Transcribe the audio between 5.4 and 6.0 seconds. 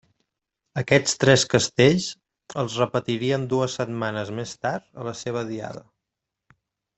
diada.